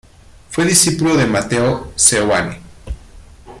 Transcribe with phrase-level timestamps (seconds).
[0.49, 2.59] Fue discípulo de Mateo Seoane.